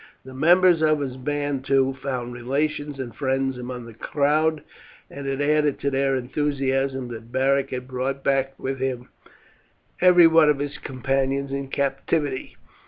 The 0.25 0.33
members 0.33 0.81
of 0.81 0.99
his 0.99 1.15
band, 1.15 1.63
too, 1.63 1.93
found 1.93 2.33
relations 2.33 2.97
and 2.99 3.13
friends 3.15 3.59
among 3.59 3.85
the 3.85 3.93
crowd, 3.93 4.63
and 5.11 5.27
it 5.27 5.39
added 5.41 5.79
to 5.81 5.91
their 5.91 6.15
enthusiasm 6.15 7.09
that 7.09 7.31
Beric 7.31 7.69
had 7.69 7.87
brought 7.87 8.23
back 8.23 8.57
with 8.57 8.79
him 8.79 9.09
every 10.01 10.25
one 10.25 10.49
of 10.49 10.57
his 10.57 10.79
companions 10.79 11.51
in 11.51 11.67
captivity. 11.67 12.57